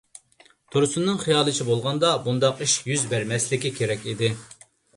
[0.75, 4.35] تۇرسۇننىڭ خىيالىچە بولغاندا بۇنداق ئىش يۈز بەرمەسلىكى كېرەك ئىدى.